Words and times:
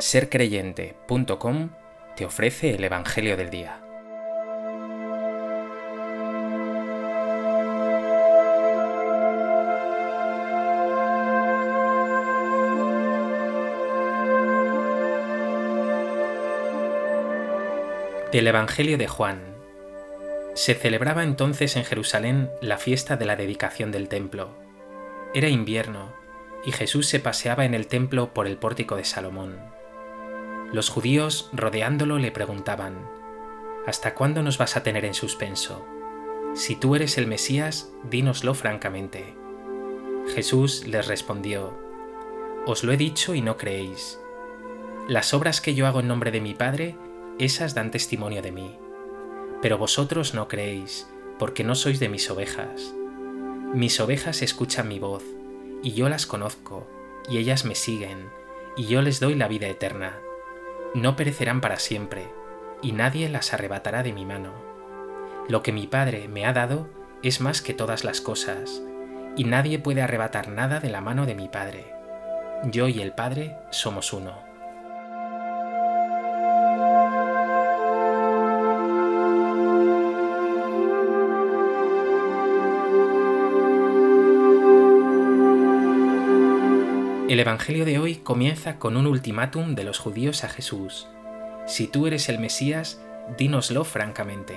sercreyente.com 0.00 1.70
te 2.16 2.24
ofrece 2.24 2.70
el 2.74 2.84
Evangelio 2.84 3.36
del 3.36 3.50
Día. 3.50 3.80
Del 18.32 18.46
Evangelio 18.46 18.98
de 18.98 19.08
Juan. 19.08 19.40
Se 20.54 20.74
celebraba 20.74 21.22
entonces 21.24 21.76
en 21.76 21.84
Jerusalén 21.84 22.50
la 22.60 22.78
fiesta 22.78 23.16
de 23.16 23.24
la 23.24 23.36
dedicación 23.36 23.90
del 23.90 24.08
templo. 24.08 24.50
Era 25.34 25.48
invierno, 25.48 26.12
y 26.64 26.72
Jesús 26.72 27.06
se 27.08 27.20
paseaba 27.20 27.64
en 27.64 27.74
el 27.74 27.86
templo 27.86 28.32
por 28.34 28.46
el 28.46 28.58
pórtico 28.58 28.96
de 28.96 29.04
Salomón. 29.04 29.77
Los 30.70 30.90
judíos, 30.90 31.48
rodeándolo, 31.54 32.18
le 32.18 32.30
preguntaban, 32.30 32.98
¿Hasta 33.86 34.14
cuándo 34.14 34.42
nos 34.42 34.58
vas 34.58 34.76
a 34.76 34.82
tener 34.82 35.06
en 35.06 35.14
suspenso? 35.14 35.82
Si 36.54 36.76
tú 36.76 36.94
eres 36.94 37.16
el 37.16 37.26
Mesías, 37.26 37.90
dínoslo 38.10 38.52
francamente. 38.52 39.34
Jesús 40.34 40.86
les 40.86 41.06
respondió, 41.06 41.72
Os 42.66 42.84
lo 42.84 42.92
he 42.92 42.98
dicho 42.98 43.34
y 43.34 43.40
no 43.40 43.56
creéis. 43.56 44.20
Las 45.08 45.32
obras 45.32 45.62
que 45.62 45.74
yo 45.74 45.86
hago 45.86 46.00
en 46.00 46.08
nombre 46.08 46.30
de 46.30 46.42
mi 46.42 46.52
Padre, 46.52 46.96
esas 47.38 47.74
dan 47.74 47.90
testimonio 47.90 48.42
de 48.42 48.52
mí. 48.52 48.76
Pero 49.62 49.78
vosotros 49.78 50.34
no 50.34 50.48
creéis, 50.48 51.08
porque 51.38 51.64
no 51.64 51.76
sois 51.76 51.98
de 51.98 52.10
mis 52.10 52.30
ovejas. 52.30 52.92
Mis 53.72 53.98
ovejas 54.00 54.42
escuchan 54.42 54.86
mi 54.86 54.98
voz, 54.98 55.24
y 55.82 55.92
yo 55.92 56.10
las 56.10 56.26
conozco, 56.26 56.86
y 57.26 57.38
ellas 57.38 57.64
me 57.64 57.74
siguen, 57.74 58.28
y 58.76 58.84
yo 58.84 59.00
les 59.00 59.18
doy 59.18 59.34
la 59.34 59.48
vida 59.48 59.66
eterna 59.66 60.20
no 60.94 61.16
perecerán 61.16 61.60
para 61.60 61.78
siempre, 61.78 62.28
y 62.82 62.92
nadie 62.92 63.28
las 63.28 63.52
arrebatará 63.52 64.02
de 64.02 64.12
mi 64.12 64.24
mano. 64.24 64.52
Lo 65.48 65.62
que 65.62 65.72
mi 65.72 65.86
Padre 65.86 66.28
me 66.28 66.46
ha 66.46 66.52
dado 66.52 66.88
es 67.22 67.40
más 67.40 67.62
que 67.62 67.74
todas 67.74 68.04
las 68.04 68.20
cosas, 68.20 68.82
y 69.36 69.44
nadie 69.44 69.78
puede 69.78 70.02
arrebatar 70.02 70.48
nada 70.48 70.80
de 70.80 70.90
la 70.90 71.00
mano 71.00 71.26
de 71.26 71.34
mi 71.34 71.48
Padre. 71.48 71.92
Yo 72.64 72.88
y 72.88 73.00
el 73.00 73.12
Padre 73.12 73.56
somos 73.70 74.12
uno. 74.12 74.47
El 87.28 87.40
Evangelio 87.40 87.84
de 87.84 87.98
hoy 87.98 88.16
comienza 88.16 88.78
con 88.78 88.96
un 88.96 89.06
ultimátum 89.06 89.74
de 89.74 89.84
los 89.84 89.98
judíos 89.98 90.44
a 90.44 90.48
Jesús. 90.48 91.08
Si 91.66 91.86
tú 91.86 92.06
eres 92.06 92.30
el 92.30 92.38
Mesías, 92.38 93.02
dínoslo 93.36 93.84
francamente. 93.84 94.56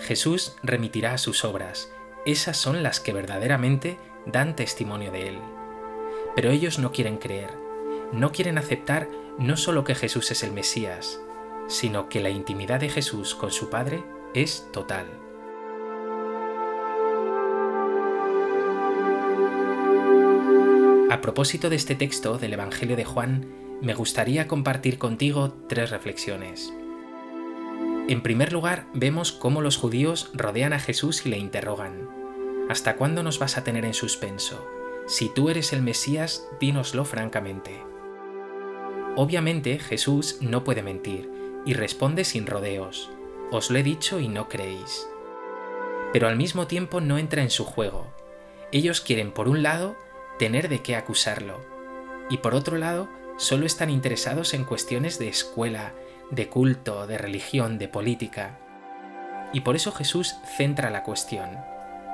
Jesús 0.00 0.56
remitirá 0.64 1.14
a 1.14 1.18
sus 1.18 1.44
obras, 1.44 1.88
esas 2.26 2.56
son 2.56 2.82
las 2.82 2.98
que 2.98 3.12
verdaderamente 3.12 3.98
dan 4.26 4.56
testimonio 4.56 5.12
de 5.12 5.28
él. 5.28 5.38
Pero 6.34 6.50
ellos 6.50 6.80
no 6.80 6.90
quieren 6.90 7.18
creer, 7.18 7.50
no 8.10 8.32
quieren 8.32 8.58
aceptar 8.58 9.08
no 9.38 9.56
solo 9.56 9.84
que 9.84 9.94
Jesús 9.94 10.28
es 10.32 10.42
el 10.42 10.50
Mesías, 10.50 11.20
sino 11.68 12.08
que 12.08 12.18
la 12.18 12.30
intimidad 12.30 12.80
de 12.80 12.88
Jesús 12.88 13.36
con 13.36 13.52
su 13.52 13.70
Padre 13.70 14.02
es 14.34 14.66
total. 14.72 15.06
A 21.20 21.22
propósito 21.22 21.68
de 21.68 21.76
este 21.76 21.94
texto 21.94 22.38
del 22.38 22.54
Evangelio 22.54 22.96
de 22.96 23.04
Juan, 23.04 23.44
me 23.82 23.92
gustaría 23.92 24.48
compartir 24.48 24.96
contigo 24.96 25.52
tres 25.68 25.90
reflexiones. 25.90 26.72
En 28.08 28.22
primer 28.22 28.54
lugar, 28.54 28.86
vemos 28.94 29.30
cómo 29.30 29.60
los 29.60 29.76
judíos 29.76 30.30
rodean 30.32 30.72
a 30.72 30.78
Jesús 30.78 31.26
y 31.26 31.28
le 31.28 31.36
interrogan. 31.36 32.08
¿Hasta 32.70 32.96
cuándo 32.96 33.22
nos 33.22 33.38
vas 33.38 33.58
a 33.58 33.64
tener 33.64 33.84
en 33.84 33.92
suspenso? 33.92 34.66
Si 35.06 35.28
tú 35.28 35.50
eres 35.50 35.74
el 35.74 35.82
Mesías, 35.82 36.48
dínoslo 36.58 37.04
francamente. 37.04 37.82
Obviamente 39.14 39.78
Jesús 39.78 40.38
no 40.40 40.64
puede 40.64 40.82
mentir 40.82 41.30
y 41.66 41.74
responde 41.74 42.24
sin 42.24 42.46
rodeos. 42.46 43.10
Os 43.50 43.70
lo 43.70 43.78
he 43.78 43.82
dicho 43.82 44.20
y 44.20 44.28
no 44.28 44.48
creéis. 44.48 45.06
Pero 46.14 46.28
al 46.28 46.36
mismo 46.36 46.66
tiempo 46.66 47.02
no 47.02 47.18
entra 47.18 47.42
en 47.42 47.50
su 47.50 47.66
juego. 47.66 48.10
Ellos 48.72 49.02
quieren, 49.02 49.32
por 49.32 49.50
un 49.50 49.62
lado, 49.62 49.96
tener 50.40 50.70
de 50.70 50.80
qué 50.80 50.96
acusarlo. 50.96 51.60
Y 52.30 52.38
por 52.38 52.54
otro 52.54 52.78
lado, 52.78 53.10
solo 53.36 53.66
están 53.66 53.90
interesados 53.90 54.54
en 54.54 54.64
cuestiones 54.64 55.18
de 55.18 55.28
escuela, 55.28 55.92
de 56.30 56.48
culto, 56.48 57.06
de 57.06 57.18
religión, 57.18 57.76
de 57.76 57.88
política. 57.88 58.58
Y 59.52 59.60
por 59.60 59.76
eso 59.76 59.92
Jesús 59.92 60.36
centra 60.56 60.88
la 60.88 61.02
cuestión. 61.02 61.58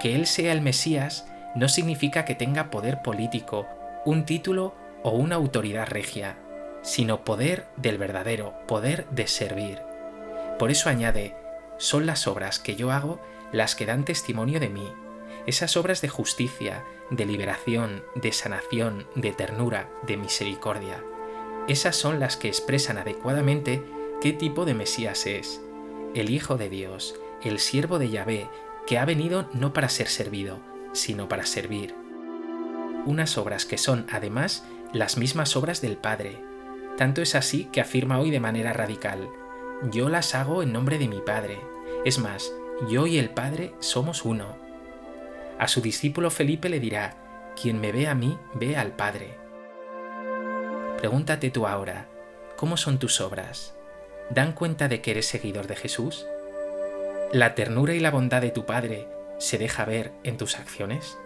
Que 0.02 0.16
Él 0.16 0.26
sea 0.26 0.52
el 0.52 0.60
Mesías 0.60 1.28
no 1.54 1.68
significa 1.68 2.24
que 2.24 2.34
tenga 2.34 2.68
poder 2.68 3.00
político, 3.00 3.68
un 4.04 4.24
título 4.24 4.74
o 5.04 5.10
una 5.10 5.36
autoridad 5.36 5.86
regia, 5.86 6.36
sino 6.82 7.22
poder 7.22 7.68
del 7.76 7.96
verdadero, 7.96 8.54
poder 8.66 9.06
de 9.10 9.28
servir. 9.28 9.82
Por 10.58 10.72
eso 10.72 10.88
añade, 10.88 11.36
son 11.78 12.06
las 12.06 12.26
obras 12.26 12.58
que 12.58 12.74
yo 12.74 12.90
hago 12.90 13.20
las 13.52 13.76
que 13.76 13.86
dan 13.86 14.04
testimonio 14.04 14.58
de 14.58 14.68
mí, 14.68 14.92
esas 15.46 15.76
obras 15.76 16.00
de 16.02 16.08
justicia, 16.08 16.84
de 17.10 17.24
liberación, 17.24 18.02
de 18.14 18.32
sanación, 18.32 19.06
de 19.14 19.32
ternura, 19.32 19.88
de 20.06 20.16
misericordia. 20.16 21.02
Esas 21.68 21.96
son 21.96 22.20
las 22.20 22.36
que 22.36 22.48
expresan 22.48 22.98
adecuadamente 22.98 23.82
qué 24.20 24.32
tipo 24.32 24.64
de 24.64 24.74
Mesías 24.74 25.26
es, 25.26 25.60
el 26.14 26.30
Hijo 26.30 26.56
de 26.56 26.68
Dios, 26.68 27.14
el 27.42 27.58
siervo 27.58 27.98
de 27.98 28.10
Yahvé, 28.10 28.48
que 28.86 28.98
ha 28.98 29.04
venido 29.04 29.48
no 29.52 29.72
para 29.72 29.88
ser 29.88 30.08
servido, 30.08 30.58
sino 30.92 31.28
para 31.28 31.46
servir. 31.46 31.94
Unas 33.04 33.38
obras 33.38 33.66
que 33.66 33.78
son, 33.78 34.06
además, 34.10 34.64
las 34.92 35.16
mismas 35.16 35.56
obras 35.56 35.80
del 35.80 35.96
Padre. 35.96 36.38
Tanto 36.96 37.22
es 37.22 37.34
así 37.34 37.64
que 37.66 37.80
afirma 37.80 38.18
hoy 38.18 38.30
de 38.30 38.40
manera 38.40 38.72
radical, 38.72 39.28
yo 39.82 40.08
las 40.08 40.34
hago 40.34 40.62
en 40.62 40.72
nombre 40.72 40.98
de 40.98 41.06
mi 41.06 41.20
Padre. 41.20 41.60
Es 42.04 42.18
más, 42.18 42.50
yo 42.88 43.06
y 43.06 43.18
el 43.18 43.30
Padre 43.30 43.74
somos 43.78 44.24
uno. 44.24 44.65
A 45.58 45.68
su 45.68 45.80
discípulo 45.80 46.30
Felipe 46.30 46.68
le 46.68 46.80
dirá, 46.80 47.16
quien 47.60 47.80
me 47.80 47.92
ve 47.92 48.08
a 48.08 48.14
mí, 48.14 48.38
ve 48.54 48.76
al 48.76 48.92
Padre. 48.92 49.38
Pregúntate 50.98 51.50
tú 51.50 51.66
ahora, 51.66 52.08
¿cómo 52.56 52.76
son 52.76 52.98
tus 52.98 53.20
obras? 53.20 53.74
¿Dan 54.30 54.52
cuenta 54.52 54.88
de 54.88 55.00
que 55.00 55.12
eres 55.12 55.26
seguidor 55.26 55.66
de 55.66 55.76
Jesús? 55.76 56.26
¿La 57.32 57.54
ternura 57.54 57.94
y 57.94 58.00
la 58.00 58.10
bondad 58.10 58.42
de 58.42 58.50
tu 58.50 58.66
Padre 58.66 59.08
se 59.38 59.58
deja 59.58 59.84
ver 59.84 60.12
en 60.24 60.36
tus 60.36 60.58
acciones? 60.58 61.16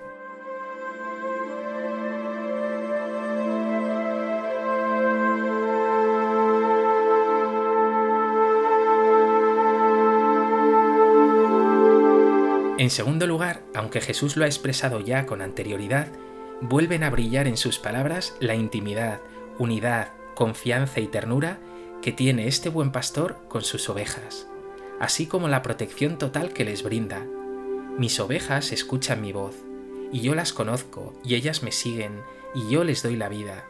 En 12.81 12.89
segundo 12.89 13.27
lugar, 13.27 13.63
aunque 13.75 14.01
Jesús 14.01 14.39
lo 14.39 14.45
ha 14.45 14.49
expresado 14.49 15.01
ya 15.01 15.27
con 15.27 15.43
anterioridad, 15.43 16.09
vuelven 16.63 17.05
a 17.05 17.11
brillar 17.11 17.47
en 17.47 17.59
sus 17.59 17.79
palabras 17.79 18.35
la 18.41 18.55
intimidad, 18.55 19.21
unidad, 19.59 20.13
confianza 20.35 21.01
y 21.01 21.07
ternura 21.07 21.59
que 22.01 22.11
tiene 22.11 22.49
este 22.49 22.71
buen 22.71 22.91
pastor 22.91 23.37
con 23.49 23.65
sus 23.65 23.91
ovejas, 23.91 24.47
así 24.99 25.27
como 25.27 25.47
la 25.47 25.61
protección 25.61 26.17
total 26.17 26.55
que 26.55 26.65
les 26.65 26.83
brinda. 26.83 27.27
Mis 27.99 28.19
ovejas 28.19 28.73
escuchan 28.73 29.21
mi 29.21 29.35
voz, 29.35 29.57
y 30.11 30.23
yo 30.23 30.35
las 30.35 30.55
conozco, 30.55 31.13
y 31.23 31.35
ellas 31.35 31.63
me 31.63 31.73
siguen, 31.73 32.23
y 32.55 32.71
yo 32.71 32.83
les 32.83 33.03
doy 33.03 33.17
la 33.17 33.29
vida. 33.29 33.67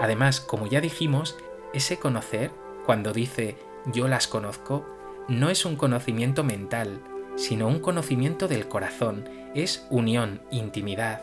Además, 0.00 0.40
como 0.40 0.66
ya 0.66 0.80
dijimos, 0.80 1.36
ese 1.74 1.98
conocer, 1.98 2.52
cuando 2.86 3.12
dice 3.12 3.58
yo 3.92 4.08
las 4.08 4.28
conozco, 4.28 4.86
no 5.28 5.50
es 5.50 5.66
un 5.66 5.76
conocimiento 5.76 6.42
mental, 6.42 7.02
sino 7.36 7.68
un 7.68 7.80
conocimiento 7.80 8.48
del 8.48 8.68
corazón, 8.68 9.28
es 9.54 9.86
unión, 9.90 10.40
intimidad. 10.50 11.22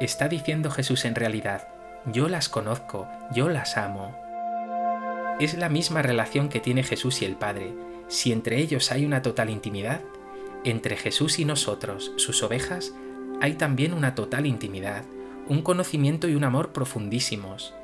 Está 0.00 0.28
diciendo 0.28 0.70
Jesús 0.70 1.04
en 1.04 1.14
realidad, 1.14 1.68
yo 2.06 2.28
las 2.28 2.48
conozco, 2.48 3.08
yo 3.32 3.48
las 3.48 3.76
amo. 3.76 4.16
Es 5.40 5.54
la 5.54 5.68
misma 5.68 6.02
relación 6.02 6.48
que 6.48 6.60
tiene 6.60 6.82
Jesús 6.82 7.22
y 7.22 7.24
el 7.24 7.36
Padre. 7.36 7.74
Si 8.08 8.32
entre 8.32 8.58
ellos 8.58 8.90
hay 8.92 9.04
una 9.04 9.22
total 9.22 9.50
intimidad, 9.50 10.00
entre 10.64 10.96
Jesús 10.96 11.38
y 11.38 11.44
nosotros, 11.44 12.12
sus 12.16 12.42
ovejas, 12.42 12.92
hay 13.40 13.54
también 13.54 13.92
una 13.92 14.14
total 14.14 14.46
intimidad, 14.46 15.04
un 15.48 15.62
conocimiento 15.62 16.28
y 16.28 16.34
un 16.34 16.44
amor 16.44 16.72
profundísimos. 16.72 17.74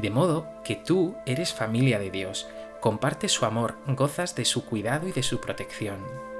De 0.00 0.10
modo 0.10 0.46
que 0.64 0.76
tú 0.76 1.14
eres 1.26 1.52
familia 1.52 1.98
de 1.98 2.10
Dios, 2.10 2.48
compartes 2.80 3.32
su 3.32 3.44
amor, 3.44 3.76
gozas 3.86 4.34
de 4.34 4.44
su 4.44 4.64
cuidado 4.64 5.08
y 5.08 5.12
de 5.12 5.22
su 5.22 5.40
protección. 5.40 6.31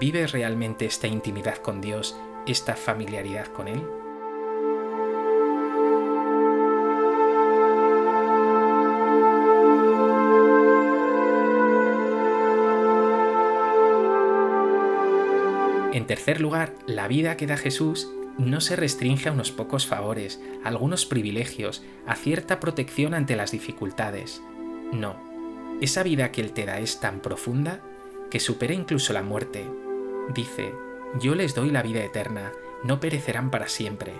¿Vives 0.00 0.30
realmente 0.30 0.86
esta 0.86 1.08
intimidad 1.08 1.56
con 1.56 1.80
Dios, 1.80 2.16
esta 2.46 2.76
familiaridad 2.76 3.48
con 3.48 3.66
Él? 3.66 3.82
En 15.92 16.06
tercer 16.06 16.40
lugar, 16.40 16.74
la 16.86 17.08
vida 17.08 17.36
que 17.36 17.48
da 17.48 17.56
Jesús 17.56 18.08
no 18.38 18.60
se 18.60 18.76
restringe 18.76 19.28
a 19.28 19.32
unos 19.32 19.50
pocos 19.50 19.88
favores, 19.88 20.40
a 20.62 20.68
algunos 20.68 21.06
privilegios, 21.06 21.82
a 22.06 22.14
cierta 22.14 22.60
protección 22.60 23.14
ante 23.14 23.34
las 23.34 23.50
dificultades. 23.50 24.42
No, 24.92 25.16
esa 25.80 26.04
vida 26.04 26.30
que 26.30 26.40
Él 26.40 26.52
te 26.52 26.66
da 26.66 26.78
es 26.78 27.00
tan 27.00 27.18
profunda 27.18 27.80
que 28.30 28.38
supera 28.38 28.74
incluso 28.74 29.12
la 29.12 29.22
muerte, 29.22 29.66
Dice, 30.34 30.74
yo 31.20 31.34
les 31.34 31.54
doy 31.54 31.70
la 31.70 31.82
vida 31.82 32.02
eterna, 32.04 32.52
no 32.84 33.00
perecerán 33.00 33.50
para 33.50 33.68
siempre. 33.68 34.12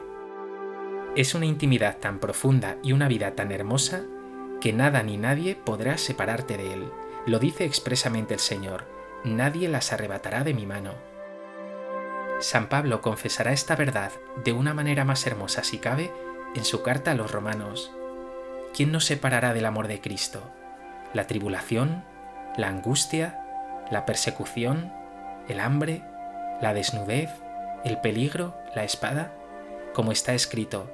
Es 1.16 1.34
una 1.34 1.46
intimidad 1.46 1.98
tan 1.98 2.18
profunda 2.18 2.76
y 2.82 2.92
una 2.92 3.08
vida 3.08 3.34
tan 3.34 3.52
hermosa 3.52 4.04
que 4.60 4.72
nada 4.72 5.02
ni 5.02 5.16
nadie 5.16 5.54
podrá 5.56 5.98
separarte 5.98 6.56
de 6.56 6.72
Él. 6.72 6.92
Lo 7.26 7.38
dice 7.38 7.64
expresamente 7.64 8.34
el 8.34 8.40
Señor, 8.40 8.84
nadie 9.24 9.68
las 9.68 9.92
arrebatará 9.92 10.44
de 10.44 10.54
mi 10.54 10.66
mano. 10.66 10.92
San 12.40 12.68
Pablo 12.68 13.00
confesará 13.00 13.52
esta 13.52 13.76
verdad 13.76 14.12
de 14.44 14.52
una 14.52 14.74
manera 14.74 15.04
más 15.04 15.26
hermosa 15.26 15.64
si 15.64 15.78
cabe 15.78 16.12
en 16.54 16.64
su 16.64 16.82
carta 16.82 17.10
a 17.10 17.14
los 17.14 17.30
romanos. 17.30 17.92
¿Quién 18.74 18.92
nos 18.92 19.04
separará 19.04 19.54
del 19.54 19.66
amor 19.66 19.88
de 19.88 20.00
Cristo? 20.00 20.42
¿La 21.12 21.26
tribulación? 21.26 22.04
¿La 22.56 22.68
angustia? 22.68 23.40
¿La 23.90 24.06
persecución? 24.06 24.92
¿El 25.48 25.60
hambre? 25.60 26.02
¿La 26.60 26.74
desnudez? 26.74 27.30
¿El 27.84 27.98
peligro? 28.00 28.54
¿La 28.74 28.84
espada? 28.84 29.34
Como 29.94 30.12
está 30.12 30.34
escrito, 30.34 30.90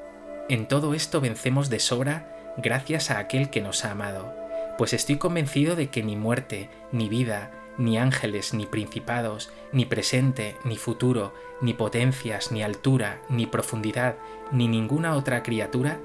en 0.49 0.67
todo 0.69 0.95
esto 0.95 1.21
vencemos 1.21 1.71
de 1.71 1.81
sobra 1.81 2.29
gracias 2.57 3.11
a 3.11 3.19
aquel 3.19 3.51
que 3.51 3.61
nos 3.61 3.85
ha 3.85 3.91
amado, 3.91 4.33
pues 4.79 4.93
estoy 4.93 5.17
convencido 5.19 5.75
de 5.75 5.89
que 5.89 6.03
ni 6.03 6.17
muerte, 6.17 6.71
ni 6.93 7.09
vida, 7.09 7.51
ni 7.79 7.99
ángeles, 7.99 8.55
ni 8.55 8.67
principados, 8.67 9.51
ni 9.73 9.87
presente, 9.87 10.57
ni 10.65 10.77
futuro, 10.77 11.35
ni 11.61 11.75
potencias, 11.75 12.53
ni 12.53 12.63
altura, 12.63 13.23
ni 13.29 13.47
profundidad, 13.47 14.17
ni 14.53 14.69
ninguna 14.69 15.17
otra 15.17 15.43
criatura 15.43 15.99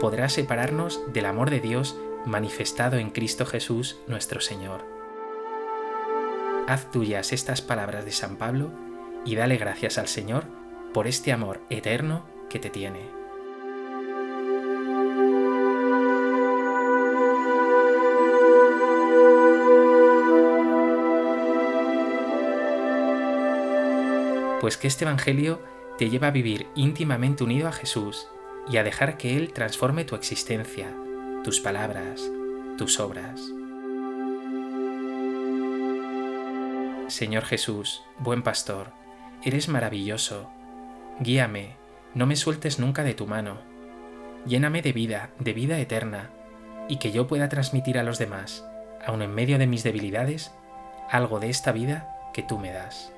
podrá 0.00 0.28
separarnos 0.28 1.00
del 1.12 1.26
amor 1.26 1.50
de 1.50 1.60
Dios 1.60 1.96
manifestado 2.26 2.96
en 2.96 3.10
Cristo 3.10 3.46
Jesús 3.46 3.98
nuestro 4.08 4.40
Señor. 4.40 4.91
Haz 6.68 6.90
tuyas 6.90 7.32
estas 7.32 7.62
palabras 7.62 8.04
de 8.04 8.12
San 8.12 8.36
Pablo 8.36 8.70
y 9.24 9.36
dale 9.36 9.56
gracias 9.56 9.98
al 9.98 10.08
Señor 10.08 10.44
por 10.94 11.06
este 11.06 11.32
amor 11.32 11.60
eterno 11.70 12.24
que 12.48 12.58
te 12.58 12.70
tiene. 12.70 13.22
pues 24.62 24.76
que 24.76 24.86
este 24.86 25.04
Evangelio 25.04 25.60
te 25.98 26.08
lleva 26.08 26.28
a 26.28 26.30
vivir 26.30 26.68
íntimamente 26.76 27.42
unido 27.42 27.66
a 27.66 27.72
Jesús 27.72 28.28
y 28.70 28.76
a 28.76 28.84
dejar 28.84 29.18
que 29.18 29.36
Él 29.36 29.52
transforme 29.52 30.04
tu 30.04 30.14
existencia, 30.14 30.96
tus 31.42 31.58
palabras, 31.58 32.30
tus 32.78 33.00
obras. 33.00 33.52
Señor 37.12 37.44
Jesús, 37.44 38.02
buen 38.18 38.42
pastor, 38.42 38.90
eres 39.44 39.68
maravilloso. 39.68 40.50
Guíame, 41.20 41.76
no 42.14 42.24
me 42.24 42.36
sueltes 42.36 42.78
nunca 42.78 43.04
de 43.04 43.12
tu 43.12 43.26
mano. 43.26 43.58
Lléname 44.46 44.80
de 44.80 44.94
vida, 44.94 45.28
de 45.38 45.52
vida 45.52 45.78
eterna, 45.78 46.30
y 46.88 46.96
que 46.96 47.12
yo 47.12 47.26
pueda 47.26 47.50
transmitir 47.50 47.98
a 47.98 48.02
los 48.02 48.18
demás, 48.18 48.64
aun 49.06 49.20
en 49.20 49.34
medio 49.34 49.58
de 49.58 49.66
mis 49.66 49.82
debilidades, 49.82 50.54
algo 51.10 51.38
de 51.38 51.50
esta 51.50 51.70
vida 51.70 52.08
que 52.32 52.42
tú 52.42 52.58
me 52.58 52.72
das. 52.72 53.12